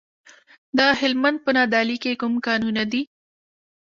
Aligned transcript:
د 0.77 0.79
هلمند 0.99 1.37
په 1.45 1.49
نادعلي 1.57 1.97
کې 2.03 2.19
کوم 2.21 2.33
کانونه 2.47 2.83
دي؟ 2.91 3.01